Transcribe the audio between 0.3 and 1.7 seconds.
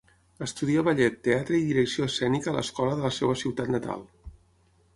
Estudià ballet, teatre i